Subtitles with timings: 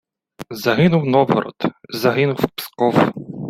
[0.49, 1.55] Загинув Новгород!
[1.89, 3.11] Загинув Псков!